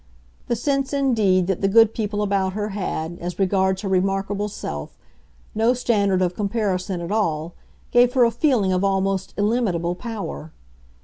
[0.47, 4.97] The sense, indeed, that the good people about her had, as regards her remarkable self,
[5.53, 7.53] no standard of comparison at all
[7.91, 10.53] gave her a feeling of almost illimitable power.